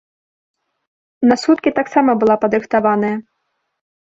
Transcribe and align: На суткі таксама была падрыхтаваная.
На 1.31 1.35
суткі 1.43 1.73
таксама 1.81 2.11
была 2.25 2.35
падрыхтаваная. 2.47 3.13